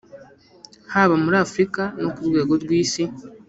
haba 0.93 1.15
muri 1.23 1.35
Afurika 1.45 1.81
no 2.01 2.09
ku 2.13 2.19
rwego 2.27 2.53
rw’isi 2.63 3.03